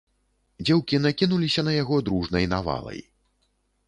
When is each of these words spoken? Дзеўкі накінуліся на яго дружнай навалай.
Дзеўкі 0.65 0.99
накінуліся 1.03 1.61
на 1.67 1.75
яго 1.75 1.99
дружнай 2.07 2.47
навалай. 2.55 2.99